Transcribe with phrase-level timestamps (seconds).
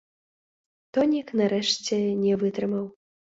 [0.97, 2.85] Тонік нарэшце не вытрымаў.